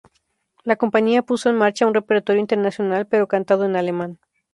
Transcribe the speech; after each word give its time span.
La 0.63 0.77
compañía 0.77 1.21
puso 1.21 1.51
en 1.51 1.57
marcha 1.57 1.85
un 1.85 1.93
repertorio 1.93 2.41
internacional, 2.41 3.05
pero 3.05 3.27
cantado 3.27 3.65
en 3.65 3.75
alemán. 3.75 4.17